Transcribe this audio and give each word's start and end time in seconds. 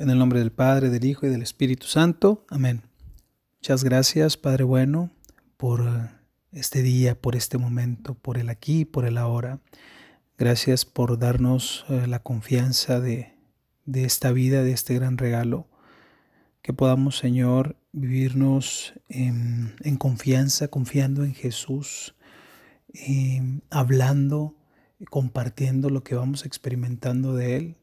En 0.00 0.08
el 0.08 0.18
nombre 0.18 0.38
del 0.38 0.50
Padre, 0.50 0.88
del 0.88 1.04
Hijo 1.04 1.26
y 1.26 1.28
del 1.28 1.42
Espíritu 1.42 1.86
Santo. 1.86 2.46
Amén. 2.48 2.80
Muchas 3.58 3.84
gracias, 3.84 4.38
Padre 4.38 4.64
bueno, 4.64 5.10
por 5.58 5.82
eh, 5.82 6.08
este 6.52 6.80
día, 6.80 7.20
por 7.20 7.36
este 7.36 7.58
momento, 7.58 8.14
por 8.14 8.38
el 8.38 8.48
aquí, 8.48 8.86
por 8.86 9.04
el 9.04 9.18
ahora. 9.18 9.60
Gracias 10.38 10.86
por 10.86 11.18
darnos 11.18 11.84
eh, 11.90 12.06
la 12.06 12.22
confianza 12.22 12.98
de, 12.98 13.34
esta 13.92 14.32
vida, 14.32 14.62
de 14.62 14.72
este 14.72 14.94
gran 14.94 15.18
regalo. 15.18 15.68
Que 16.62 16.72
podamos, 16.72 17.18
Señor, 17.18 17.76
vivirnos 17.92 18.94
en, 19.10 19.74
en 19.80 19.98
confianza, 19.98 20.68
confiando 20.68 21.24
en 21.24 21.34
Jesús, 21.34 22.14
eh, 22.94 23.60
hablando, 23.68 24.56
compartiendo 25.10 25.90
lo 25.90 26.02
que 26.02 26.14
vamos 26.14 26.46
experimentando 26.46 27.34
de 27.34 27.56
Él 27.56 27.76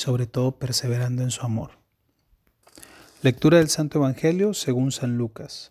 sobre 0.00 0.26
todo 0.26 0.58
perseverando 0.58 1.22
en 1.22 1.30
su 1.30 1.42
amor. 1.44 1.72
Lectura 3.22 3.58
del 3.58 3.68
Santo 3.68 3.98
Evangelio 3.98 4.54
según 4.54 4.92
San 4.92 5.18
Lucas. 5.18 5.68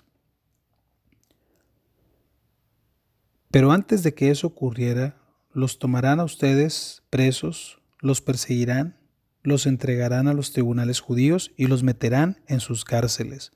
Pero 3.50 3.72
antes 3.72 4.04
de 4.04 4.14
que 4.14 4.30
eso 4.30 4.46
ocurriera, 4.46 5.18
los 5.52 5.80
tomarán 5.80 6.20
a 6.20 6.26
ustedes 6.26 7.02
presos, 7.10 7.82
los 8.02 8.22
perseguirán, 8.22 9.00
los 9.42 9.66
entregarán 9.66 10.28
a 10.28 10.36
los 10.36 10.54
tribunales 10.54 11.00
judíos 11.00 11.52
y 11.58 11.66
los 11.66 11.82
meterán 11.82 12.40
en 12.48 12.60
sus 12.60 12.86
cárceles. 12.86 13.52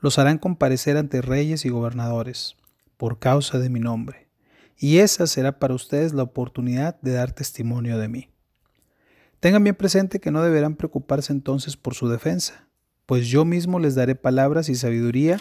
Los 0.00 0.18
harán 0.18 0.38
comparecer 0.38 0.96
ante 0.96 1.20
reyes 1.20 1.66
y 1.66 1.68
gobernadores, 1.68 2.56
por 2.96 3.18
causa 3.18 3.58
de 3.58 3.68
mi 3.68 3.80
nombre. 3.80 4.30
Y 4.78 4.98
esa 4.98 5.26
será 5.26 5.58
para 5.58 5.74
ustedes 5.74 6.14
la 6.14 6.22
oportunidad 6.22 6.98
de 7.02 7.12
dar 7.12 7.32
testimonio 7.32 7.98
de 7.98 8.08
mí. 8.08 8.30
Tengan 9.40 9.64
bien 9.64 9.76
presente 9.76 10.20
que 10.20 10.30
no 10.30 10.42
deberán 10.42 10.76
preocuparse 10.76 11.32
entonces 11.32 11.76
por 11.76 11.94
su 11.94 12.08
defensa, 12.08 12.68
pues 13.04 13.28
yo 13.28 13.44
mismo 13.44 13.78
les 13.78 13.94
daré 13.94 14.14
palabras 14.14 14.68
y 14.68 14.74
sabiduría 14.74 15.40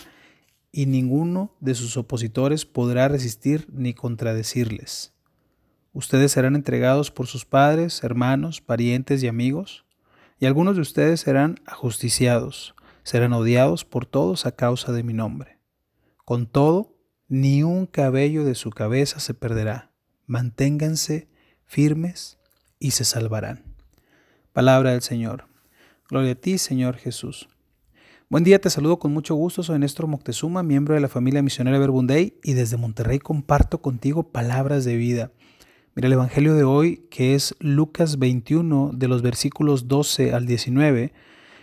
y 0.72 0.86
ninguno 0.88 1.56
de 1.62 1.74
sus 1.74 1.96
opositores 1.96 2.66
podrá 2.66 3.08
resistir 3.08 3.68
ni 3.72 3.94
contradecirles. 3.94 5.14
Ustedes 5.94 6.34
serán 6.34 6.56
entregados 6.56 7.10
por 7.10 7.28
sus 7.28 7.46
padres, 7.46 8.04
hermanos, 8.04 8.60
parientes 8.60 9.24
y 9.24 9.28
amigos, 9.28 9.86
y 10.38 10.46
algunos 10.46 10.76
de 10.76 10.82
ustedes 10.82 11.22
serán 11.22 11.56
ajusticiados, 11.66 12.76
serán 13.04 13.32
odiados 13.32 13.86
por 13.86 14.06
todos 14.06 14.46
a 14.46 14.52
causa 14.52 14.92
de 14.92 15.04
mi 15.04 15.14
nombre. 15.14 15.60
Con 16.26 16.48
todo, 16.48 16.98
ni 17.30 17.64
un 17.64 17.86
cabello 17.86 18.44
de 18.44 18.56
su 18.56 18.72
cabeza 18.72 19.22
se 19.22 19.34
perderá. 19.34 19.94
Manténganse 20.26 21.30
firmes 21.64 22.38
y 22.78 22.92
se 22.92 23.06
salvarán. 23.06 23.75
Palabra 24.56 24.92
del 24.92 25.02
Señor. 25.02 25.50
Gloria 26.10 26.32
a 26.32 26.36
ti, 26.36 26.58
Señor 26.58 26.96
Jesús. 26.96 27.50
Buen 28.30 28.46
día, 28.46 28.58
te 28.62 28.70
saludo 28.70 29.00
con 29.00 29.12
mucho 29.12 29.36
gusto. 29.36 29.64
Soy 29.64 29.80
Néstor 29.80 30.08
Moctezuma, 30.08 30.64
miembro 30.64 30.94
de 30.94 31.02
la 31.02 31.10
familia 31.10 31.42
misionera 31.42 31.78
Verbunday 31.78 32.40
y 32.42 32.54
desde 32.54 32.78
Monterrey 32.78 33.20
comparto 33.20 33.82
contigo 33.82 34.32
palabras 34.32 34.86
de 34.86 34.96
vida. 34.96 35.34
Mira 35.94 36.08
el 36.08 36.14
Evangelio 36.14 36.56
de 36.56 36.64
hoy, 36.64 37.06
que 37.12 37.36
es 37.36 37.54
Lucas 37.60 38.18
21, 38.18 38.92
de 38.94 39.10
los 39.10 39.22
versículos 39.22 39.90
12 39.90 40.32
al 40.32 40.46
19, 40.46 41.12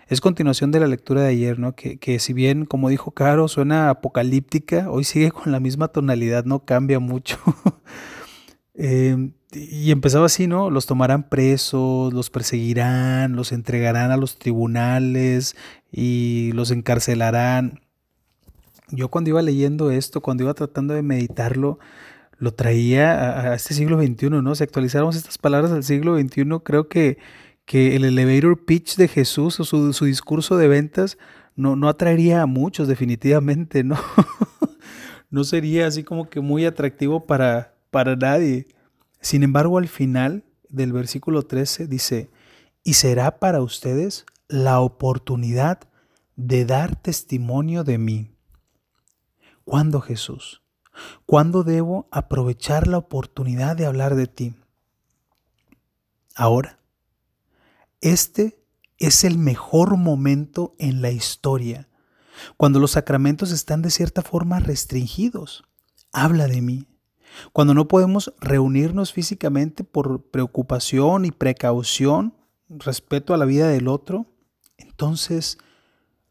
es 0.09 0.20
continuación 0.20 0.70
de 0.70 0.81
la 0.81 0.87
lectura 0.87 1.23
de 1.23 1.29
ayer, 1.29 1.59
¿no? 1.59 1.75
Que, 1.75 1.97
que 1.97 2.19
si 2.19 2.35
bien, 2.35 2.67
como 2.67 2.91
dijo 2.91 3.13
Caro, 3.13 3.48
suena 3.48 3.89
apocalíptica, 3.89 4.91
hoy 4.91 5.05
sigue 5.05 5.31
con 5.31 5.51
la 5.51 5.61
misma 5.61 5.89
tonalidad, 5.89 6.45
no 6.45 6.67
cambia 6.67 6.98
mucho. 6.98 7.39
eh, 8.75 9.33
y 9.53 9.91
empezaba 9.91 10.27
así, 10.27 10.47
¿no? 10.47 10.70
Los 10.70 10.86
tomarán 10.86 11.28
presos, 11.28 12.12
los 12.12 12.31
perseguirán, 12.31 13.36
los 13.36 13.53
entregarán 13.53 14.11
a 14.11 14.17
los 14.17 14.39
tribunales 14.39 15.56
y 15.91 16.53
los 16.55 16.70
encarcelarán. 16.70 17.80
Yo 18.91 19.08
cuando 19.08 19.30
iba 19.30 19.42
leyendo 19.42 19.91
esto, 19.91 20.20
cuando 20.20 20.45
iba 20.45 20.55
tratando 20.55 20.95
de 20.95 21.03
meditarlo, 21.03 21.78
lo 22.39 22.55
traía 22.55 23.51
a, 23.51 23.55
este 23.55 23.74
siglo 23.74 24.01
XXI, 24.02 24.30
¿no? 24.30 24.55
Si 24.55 24.64
actualizáramos 24.64 25.17
estas 25.17 25.39
palabras 25.39 25.73
al 25.73 25.84
siglo 25.84 26.19
XXI, 26.19 26.45
creo 26.64 26.89
que, 26.89 27.19
que 27.64 27.96
el 27.96 28.05
elevator 28.05 28.64
pitch 28.64 28.96
de 28.96 29.08
Jesús 29.08 29.61
o 29.61 29.64
su, 29.64 29.92
su 29.92 30.05
discurso 30.07 30.57
de 30.57 30.69
ventas 30.69 31.19
no, 31.55 31.77
no 31.77 31.89
atraería 31.89 32.42
a 32.42 32.46
muchos 32.46 32.89
definitivamente, 32.89 33.84
¿no? 33.84 33.96
no 35.30 35.45
sería 35.45 35.86
así 35.86 36.05
como 36.05 36.29
que 36.29 36.40
muy 36.40 36.64
atractivo 36.64 37.27
para, 37.27 37.74
para 37.90 38.17
nadie. 38.17 38.67
Sin 39.22 39.42
embargo, 39.42 39.78
al 39.78 39.88
final 39.88 40.44
del 40.68 40.92
versículo 40.92 41.44
13 41.44 41.86
dice, 41.86 42.30
y 42.84 42.94
será 42.94 43.38
para 43.38 43.62
ustedes 43.62 44.27
la 44.48 44.80
oportunidad 44.80 45.80
de 46.36 46.66
dar 46.66 46.96
testimonio 46.96 47.84
de 47.84 47.98
mí. 47.98 48.36
¿Cuándo 49.64 50.00
Jesús? 50.00 50.62
¿Cuándo 51.24 51.62
debo 51.62 52.08
aprovechar 52.10 52.88
la 52.88 52.98
oportunidad 52.98 53.77
de 53.77 53.86
hablar 53.86 54.16
de 54.16 54.27
ti? 54.27 54.55
Ahora. 56.34 56.78
Este 58.00 58.60
es 58.98 59.22
el 59.22 59.39
mejor 59.39 59.96
momento 59.96 60.74
en 60.80 61.02
la 61.02 61.12
historia, 61.12 61.89
cuando 62.56 62.80
los 62.80 62.92
sacramentos 62.92 63.52
están 63.52 63.80
de 63.80 63.90
cierta 63.90 64.22
forma 64.22 64.58
restringidos. 64.58 65.62
Habla 66.12 66.48
de 66.48 66.62
mí. 66.62 66.92
Cuando 67.53 67.75
no 67.75 67.89
podemos 67.89 68.33
reunirnos 68.41 69.13
físicamente 69.13 69.85
por 69.85 70.23
preocupación 70.31 71.25
y 71.25 71.31
precaución, 71.31 72.35
respeto 72.69 73.35
a 73.35 73.37
la 73.37 73.45
vida 73.45 73.69
del 73.69 73.89
otro, 73.89 74.27
entonces 74.77 75.59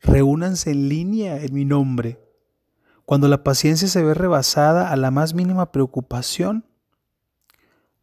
reúnanse 0.02 0.72
en 0.72 0.90
línea 0.90 1.42
en 1.42 1.54
mi 1.54 1.66
nombre. 1.66 2.20
Cuando 3.06 3.28
la 3.28 3.44
paciencia 3.44 3.88
se 3.88 4.04
ve 4.04 4.14
rebasada 4.14 4.90
a 4.90 4.96
la 4.96 5.12
más 5.12 5.34
mínima 5.34 5.72
preocupación, 5.72 6.66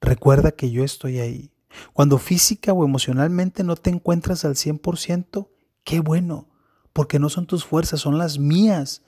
recuerda 0.00 0.52
que 0.52 0.70
yo 0.70 0.84
estoy 0.84 1.18
ahí. 1.18 1.50
Cuando 1.92 2.18
física 2.18 2.72
o 2.72 2.84
emocionalmente 2.84 3.62
no 3.62 3.76
te 3.76 3.90
encuentras 3.90 4.44
al 4.44 4.54
100%, 4.54 5.48
qué 5.84 6.00
bueno, 6.00 6.48
porque 6.92 7.18
no 7.18 7.28
son 7.28 7.46
tus 7.46 7.64
fuerzas, 7.64 8.00
son 8.00 8.18
las 8.18 8.38
mías 8.38 9.02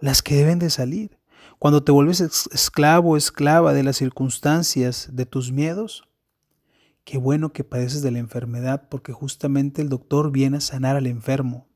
las 0.00 0.22
que 0.22 0.36
deben 0.36 0.58
de 0.58 0.70
salir. 0.70 1.18
Cuando 1.58 1.82
te 1.82 1.92
vuelves 1.92 2.20
esclavo 2.20 3.10
o 3.10 3.16
esclava 3.16 3.72
de 3.72 3.82
las 3.82 3.96
circunstancias, 3.96 5.08
de 5.12 5.26
tus 5.26 5.52
miedos, 5.52 6.08
qué 7.04 7.18
bueno 7.18 7.52
que 7.52 7.64
padeces 7.64 8.02
de 8.02 8.10
la 8.10 8.18
enfermedad 8.18 8.88
porque 8.88 9.12
justamente 9.12 9.82
el 9.82 9.88
doctor 9.88 10.30
viene 10.30 10.58
a 10.58 10.60
sanar 10.60 10.96
al 10.96 11.06
enfermo. 11.06 11.66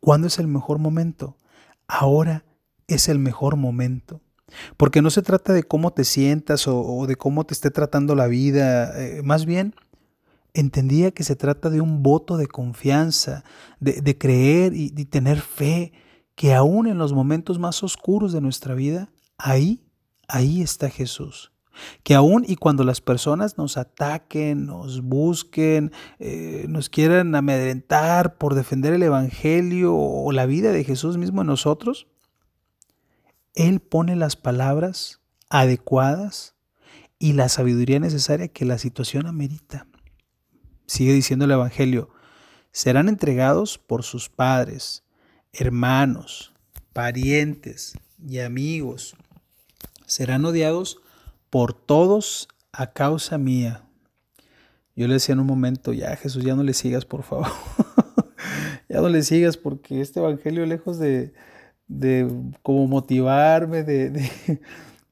¿Cuándo 0.00 0.26
es 0.26 0.38
el 0.38 0.46
mejor 0.46 0.78
momento? 0.78 1.36
Ahora 1.86 2.44
es 2.86 3.08
el 3.08 3.18
mejor 3.18 3.56
momento. 3.56 4.20
Porque 4.76 5.02
no 5.02 5.10
se 5.10 5.22
trata 5.22 5.52
de 5.52 5.64
cómo 5.64 5.92
te 5.92 6.04
sientas 6.04 6.66
o, 6.68 7.06
de 7.06 7.16
cómo 7.16 7.44
te 7.44 7.54
esté 7.54 7.70
tratando 7.70 8.14
la 8.14 8.26
vida, 8.26 9.00
eh, 9.00 9.22
más 9.22 9.44
bien 9.44 9.74
entendía 10.54 11.10
que 11.10 11.22
se 11.22 11.36
trata 11.36 11.68
de 11.70 11.80
un 11.80 12.02
voto 12.02 12.36
de 12.36 12.46
confianza, 12.46 13.44
de, 13.78 14.18
creer 14.18 14.72
y, 14.74 14.92
y 14.96 15.04
tener 15.04 15.40
fe 15.40 15.92
que 16.36 16.54
aún 16.54 16.86
en 16.86 16.98
los 16.98 17.12
momentos 17.12 17.58
más 17.58 17.82
oscuros 17.82 18.32
de 18.32 18.42
nuestra 18.42 18.74
vida, 18.74 19.10
ahí, 19.38 19.82
ahí 20.28 20.62
está 20.62 20.90
Jesús. 20.90 21.50
Que 22.02 22.14
aún 22.14 22.44
y 22.46 22.56
cuando 22.56 22.84
las 22.84 23.00
personas 23.00 23.58
nos 23.58 23.76
ataquen, 23.76 24.66
nos 24.66 25.02
busquen, 25.02 25.92
eh, 26.18 26.66
nos 26.68 26.88
quieran 26.88 27.34
amedrentar 27.34 28.36
por 28.38 28.54
defender 28.54 28.92
el 28.92 29.02
Evangelio 29.02 29.94
o 29.94 30.30
la 30.32 30.46
vida 30.46 30.72
de 30.72 30.84
Jesús 30.84 31.16
mismo 31.16 31.40
en 31.40 31.48
nosotros, 31.48 32.06
Él 33.54 33.80
pone 33.80 34.14
las 34.14 34.36
palabras 34.36 35.20
adecuadas 35.48 36.54
y 37.18 37.32
la 37.32 37.48
sabiduría 37.48 37.98
necesaria 37.98 38.48
que 38.48 38.66
la 38.66 38.78
situación 38.78 39.26
amerita. 39.26 39.86
Sigue 40.86 41.12
diciendo 41.12 41.46
el 41.46 41.50
Evangelio, 41.50 42.10
serán 42.72 43.08
entregados 43.08 43.78
por 43.78 44.02
sus 44.02 44.28
padres, 44.28 45.05
hermanos, 45.58 46.52
parientes 46.92 47.94
y 48.26 48.40
amigos 48.40 49.16
serán 50.06 50.44
odiados 50.44 50.98
por 51.50 51.72
todos 51.72 52.48
a 52.72 52.92
causa 52.92 53.38
mía. 53.38 53.82
Yo 54.94 55.06
le 55.08 55.14
decía 55.14 55.34
en 55.34 55.40
un 55.40 55.46
momento, 55.46 55.92
ya 55.92 56.16
Jesús, 56.16 56.44
ya 56.44 56.54
no 56.54 56.62
le 56.62 56.74
sigas, 56.74 57.04
por 57.04 57.22
favor. 57.22 57.48
ya 58.88 59.00
no 59.00 59.08
le 59.08 59.22
sigas 59.22 59.56
porque 59.56 60.00
este 60.00 60.20
Evangelio, 60.20 60.64
lejos 60.66 60.98
de, 60.98 61.32
de 61.86 62.30
como 62.62 62.86
motivarme, 62.86 63.82
de, 63.82 64.60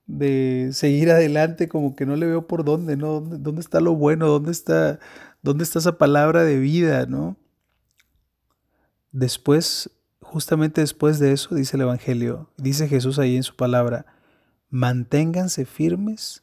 de, 0.07 0.71
seguir 0.73 1.11
adelante, 1.11 1.69
como 1.69 1.97
que 1.97 2.07
no 2.07 2.17
le 2.17 2.27
veo 2.27 2.47
por 2.47 2.65
dónde, 2.65 2.97
¿no? 2.97 3.21
¿Dónde, 3.21 3.39
dónde 3.39 3.61
está 3.61 3.81
lo 3.81 3.95
bueno? 3.95 4.29
¿Dónde 4.29 4.53
está, 4.53 5.01
¿Dónde 5.43 5.65
está 5.65 5.79
esa 5.79 5.99
palabra 5.99 6.45
de 6.45 6.59
vida, 6.59 7.07
no? 7.07 7.37
Después 9.13 9.91
justamente 10.35 10.81
después 10.81 11.21
de 11.21 11.31
eso, 11.31 11.55
dice 11.55 11.77
el 11.77 11.83
Evangelio, 11.83 12.51
dice 12.57 12.89
Jesús 12.89 13.21
ahí 13.21 13.37
en 13.37 13.45
su 13.45 13.55
palabra, 13.55 14.05
manténganse 14.69 15.65
firmes 15.65 16.43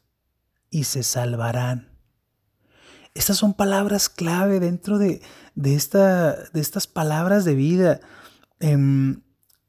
y 0.70 0.84
se 0.84 1.02
salvarán. 1.02 1.92
Estas 3.12 3.36
son 3.36 3.52
palabras 3.52 4.08
clave 4.08 4.60
dentro 4.60 4.96
de, 4.96 5.20
de, 5.56 5.74
esta, 5.74 6.32
de 6.54 6.60
estas 6.62 6.86
palabras 6.86 7.44
de 7.44 7.54
vida. 7.54 8.00
Em, 8.60 9.20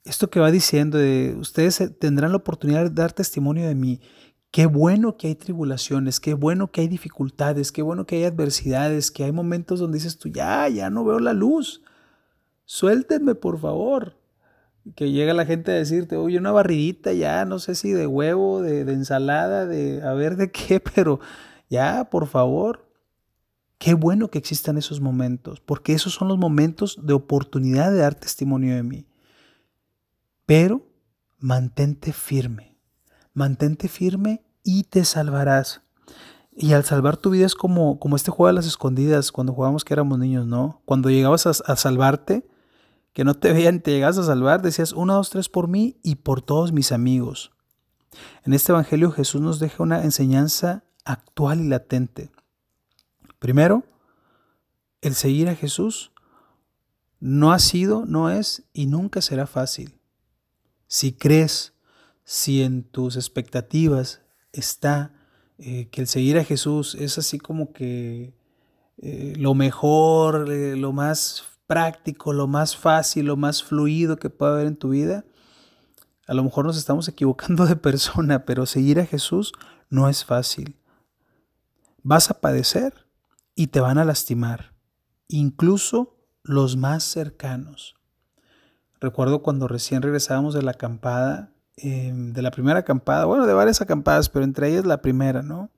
esto 0.05 0.29
que 0.29 0.39
va 0.39 0.51
diciendo, 0.51 0.97
de, 0.97 1.35
ustedes 1.37 1.83
tendrán 1.99 2.31
la 2.31 2.37
oportunidad 2.37 2.85
de 2.85 2.91
dar 2.91 3.11
testimonio 3.11 3.67
de 3.67 3.75
mí. 3.75 3.99
Qué 4.51 4.67
bueno 4.67 5.17
que 5.17 5.27
hay 5.27 5.35
tribulaciones, 5.35 6.21
qué 6.21 6.33
bueno 6.33 6.71
que 6.71 6.79
hay 6.79 6.87
dificultades, 6.87 7.73
qué 7.73 7.81
bueno 7.81 8.05
que 8.05 8.15
hay 8.15 8.23
adversidades, 8.23 9.11
que 9.11 9.25
hay 9.25 9.33
momentos 9.33 9.81
donde 9.81 9.97
dices 9.97 10.17
tú, 10.17 10.29
ya, 10.29 10.69
ya 10.69 10.89
no 10.89 11.03
veo 11.03 11.19
la 11.19 11.33
luz. 11.33 11.81
Suéltenme, 12.65 13.35
por 13.35 13.59
favor. 13.59 14.17
Que 14.95 15.11
llega 15.11 15.33
la 15.33 15.45
gente 15.45 15.71
a 15.71 15.75
decirte, 15.75 16.17
oye, 16.17 16.37
una 16.37 16.51
barridita 16.51 17.13
ya, 17.13 17.45
no 17.45 17.59
sé 17.59 17.73
si 17.75 17.91
de 17.91 18.05
huevo, 18.05 18.61
de, 18.61 18.83
de 18.83 18.93
ensalada, 18.93 19.65
de 19.65 20.01
a 20.01 20.13
ver 20.13 20.35
de 20.35 20.51
qué, 20.51 20.79
pero 20.95 21.19
ya, 21.69 22.09
por 22.09 22.27
favor. 22.27 22.89
Qué 23.77 23.93
bueno 23.93 24.29
que 24.29 24.37
existan 24.37 24.77
esos 24.77 25.01
momentos, 25.01 25.59
porque 25.59 25.93
esos 25.93 26.13
son 26.13 26.29
los 26.29 26.37
momentos 26.37 26.99
de 27.05 27.13
oportunidad 27.13 27.91
de 27.91 27.97
dar 27.97 28.15
testimonio 28.15 28.75
de 28.75 28.83
mí. 28.83 29.07
Pero 30.45 30.85
mantente 31.37 32.13
firme, 32.13 32.77
mantente 33.33 33.89
firme 33.89 34.41
y 34.63 34.83
te 34.83 35.03
salvarás. 35.03 35.81
Y 36.55 36.73
al 36.73 36.85
salvar 36.85 37.17
tu 37.17 37.31
vida 37.31 37.45
es 37.45 37.55
como, 37.55 37.99
como 37.99 38.15
este 38.15 38.31
juego 38.31 38.47
de 38.47 38.53
las 38.53 38.67
escondidas 38.67 39.31
cuando 39.31 39.53
jugábamos 39.53 39.83
que 39.83 39.93
éramos 39.93 40.19
niños, 40.19 40.45
¿no? 40.45 40.81
Cuando 40.85 41.09
llegabas 41.09 41.45
a, 41.47 41.49
a 41.49 41.75
salvarte, 41.75 42.47
que 43.13 43.23
no 43.23 43.35
te 43.35 43.53
veían, 43.53 43.79
te 43.79 43.91
llegas 43.91 44.17
a 44.17 44.23
salvar, 44.23 44.61
decías 44.61 44.91
uno, 44.91 45.13
dos, 45.13 45.29
tres 45.29 45.49
por 45.49 45.67
mí 45.67 45.97
y 46.03 46.15
por 46.15 46.41
todos 46.41 46.71
mis 46.71 46.91
amigos. 46.91 47.51
En 48.43 48.53
este 48.53 48.71
Evangelio 48.71 49.11
Jesús 49.11 49.41
nos 49.41 49.59
deja 49.59 49.83
una 49.83 50.03
enseñanza 50.03 50.83
actual 51.05 51.61
y 51.61 51.67
latente. 51.67 52.31
Primero, 53.39 53.83
el 55.01 55.15
seguir 55.15 55.49
a 55.49 55.55
Jesús 55.55 56.11
no 57.19 57.51
ha 57.51 57.59
sido, 57.59 58.05
no 58.05 58.29
es 58.29 58.63
y 58.73 58.87
nunca 58.87 59.21
será 59.21 59.47
fácil. 59.47 59.99
Si 60.87 61.13
crees, 61.13 61.73
si 62.23 62.63
en 62.63 62.83
tus 62.83 63.15
expectativas 63.15 64.21
está 64.51 65.13
eh, 65.57 65.87
que 65.89 66.01
el 66.01 66.07
seguir 66.07 66.37
a 66.37 66.43
Jesús 66.43 66.95
es 66.95 67.17
así 67.17 67.37
como 67.37 67.73
que 67.73 68.33
eh, 68.97 69.33
lo 69.37 69.53
mejor, 69.53 70.51
eh, 70.51 70.75
lo 70.75 70.91
más 70.93 71.43
práctico, 71.67 72.33
lo 72.33 72.47
más 72.47 72.75
fácil, 72.75 73.25
lo 73.25 73.37
más 73.37 73.63
fluido 73.63 74.17
que 74.17 74.29
pueda 74.29 74.53
haber 74.53 74.67
en 74.67 74.75
tu 74.75 74.89
vida, 74.89 75.25
a 76.27 76.33
lo 76.33 76.43
mejor 76.43 76.65
nos 76.65 76.77
estamos 76.77 77.07
equivocando 77.09 77.65
de 77.65 77.75
persona, 77.75 78.45
pero 78.45 78.65
seguir 78.65 78.99
a 78.99 79.05
Jesús 79.05 79.53
no 79.89 80.09
es 80.09 80.25
fácil. 80.25 80.77
Vas 82.01 82.29
a 82.29 82.41
padecer 82.41 83.07
y 83.55 83.67
te 83.67 83.79
van 83.79 83.97
a 83.97 84.05
lastimar, 84.05 84.73
incluso 85.27 86.17
los 86.43 86.75
más 86.75 87.03
cercanos. 87.03 87.95
Recuerdo 88.99 89.41
cuando 89.41 89.67
recién 89.67 90.01
regresábamos 90.01 90.53
de 90.53 90.63
la 90.63 90.71
acampada, 90.71 91.51
em, 91.77 92.33
de 92.33 92.41
la 92.41 92.51
primera 92.51 92.79
acampada, 92.79 93.25
bueno, 93.25 93.45
de 93.45 93.53
varias 93.53 93.81
acampadas, 93.81 94.29
pero 94.29 94.45
entre 94.45 94.69
ellas 94.69 94.85
la 94.85 95.01
primera, 95.01 95.41
¿no? 95.41 95.71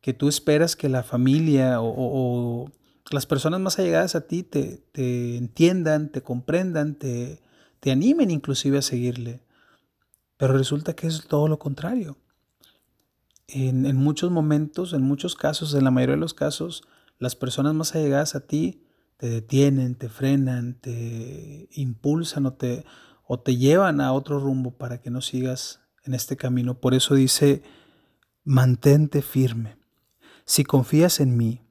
Que 0.00 0.12
tú 0.12 0.28
esperas 0.28 0.74
que 0.74 0.88
la 0.88 1.02
familia 1.02 1.80
o, 1.80 2.70
las 3.12 3.26
personas 3.26 3.60
más 3.60 3.78
allegadas 3.78 4.14
a 4.14 4.26
ti 4.26 4.42
te, 4.42 4.84
entiendan, 5.36 6.10
te 6.10 6.22
comprendan, 6.22 6.94
te, 6.94 7.42
te 7.80 7.90
animen 7.90 8.30
inclusive 8.30 8.78
a 8.78 8.82
seguirle. 8.82 9.42
Pero 10.36 10.56
resulta 10.56 10.94
que 10.94 11.06
es 11.06 11.26
todo 11.28 11.48
lo 11.48 11.58
contrario. 11.58 12.16
En, 13.48 13.86
en, 13.86 13.96
muchos 13.96 14.30
momentos, 14.30 14.92
en 14.92 15.02
muchos 15.02 15.34
casos, 15.34 15.74
en 15.74 15.84
la 15.84 15.90
mayoría 15.90 16.14
de 16.14 16.20
los 16.20 16.34
casos, 16.34 16.82
las 17.18 17.36
personas 17.36 17.74
más 17.74 17.94
allegadas 17.94 18.34
a 18.34 18.46
ti 18.46 18.84
te 19.16 19.28
detienen, 19.28 19.94
te 19.94 20.08
frenan, 20.08 20.80
te 20.80 21.68
impulsan 21.72 22.46
o 22.46 22.54
te, 22.54 22.84
o 23.24 23.38
te 23.38 23.56
llevan 23.56 24.00
a 24.00 24.12
otro 24.12 24.40
rumbo 24.40 24.76
para 24.76 25.00
que 25.00 25.10
no 25.10 25.20
sigas 25.20 25.80
en 26.02 26.14
este 26.14 26.36
camino. 26.36 26.80
Por 26.80 26.94
eso 26.94 27.14
dice, 27.14 27.62
mantente 28.42 29.22
firme. 29.22 29.76
Si 30.44 30.64
confías 30.64 31.20
en 31.20 31.36
mí, 31.36 31.61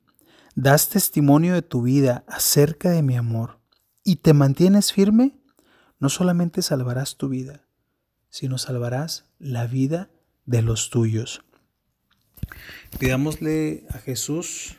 das 0.56 0.90
testimonio 0.90 1.54
de 1.54 1.62
tu 1.62 1.82
vida 1.82 2.24
acerca 2.28 2.92
de 2.92 3.02
mi 3.02 3.16
amor 3.16 3.60
y 4.04 4.18
te 4.18 4.34
mantienes 4.34 4.92
firme, 4.92 5.38
no 6.00 6.10
solamente 6.10 6.62
salvarás 6.62 7.18
tu 7.18 7.30
vida, 7.30 7.68
sino 8.30 8.58
salvarás 8.58 9.26
la 9.40 9.68
vida 9.68 10.10
de 10.46 10.62
los 10.62 10.90
tuyos. 10.90 11.44
Pidámosle 13.00 13.86
a 13.90 14.00
Jesús 14.00 14.78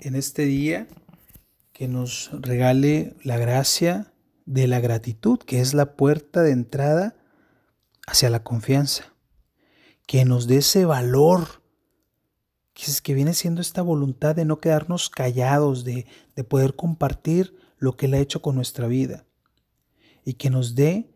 en 0.00 0.14
este 0.14 0.44
día 0.44 0.86
que 1.72 1.88
nos 1.88 2.30
regale 2.32 3.16
la 3.22 3.36
gracia 3.36 4.12
de 4.46 4.68
la 4.68 4.80
gratitud, 4.80 5.38
que 5.38 5.60
es 5.60 5.74
la 5.74 5.96
puerta 5.96 6.42
de 6.42 6.52
entrada 6.52 7.16
hacia 8.06 8.30
la 8.30 8.42
confianza, 8.42 9.12
que 10.06 10.24
nos 10.24 10.46
dé 10.46 10.58
ese 10.58 10.84
valor, 10.84 11.62
que, 12.74 12.92
que 13.02 13.14
viene 13.14 13.32
siendo 13.34 13.60
esta 13.60 13.82
voluntad 13.82 14.36
de 14.36 14.44
no 14.44 14.60
quedarnos 14.60 15.08
callados, 15.08 15.84
de, 15.84 16.06
de 16.36 16.44
poder 16.44 16.76
compartir 16.76 17.56
lo 17.78 17.96
que 17.96 18.06
Él 18.06 18.14
ha 18.14 18.18
hecho 18.18 18.42
con 18.42 18.54
nuestra 18.54 18.86
vida, 18.86 19.24
y 20.24 20.34
que 20.34 20.50
nos 20.50 20.74
dé 20.74 21.10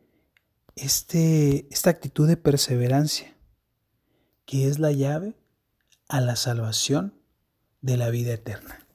este, 0.76 1.66
esta 1.70 1.90
actitud 1.90 2.26
de 2.26 2.36
perseverancia, 2.36 3.36
que 4.46 4.68
es 4.68 4.78
la 4.78 4.92
llave 4.92 5.34
a 6.08 6.20
la 6.20 6.36
salvación 6.36 7.14
de 7.82 7.96
la 7.96 8.10
vida 8.10 8.32
eterna. 8.32 8.87